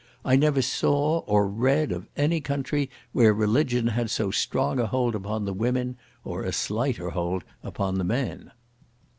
I 0.25 0.35
never 0.35 0.63
saw, 0.63 1.19
or 1.27 1.47
read, 1.47 1.91
of 1.91 2.07
any 2.17 2.41
country 2.41 2.89
where 3.11 3.35
religion 3.35 3.85
had 3.89 4.09
so 4.09 4.31
strong 4.31 4.79
a 4.79 4.87
hold 4.87 5.13
upon 5.13 5.45
the 5.45 5.53
women, 5.53 5.95
or 6.23 6.41
a 6.41 6.51
slighter 6.51 7.11
hold 7.11 7.43
upon 7.63 7.99
the 7.99 8.03
men. 8.03 8.51